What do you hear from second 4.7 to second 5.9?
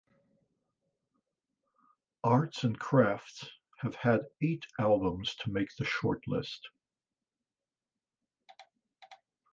albums make the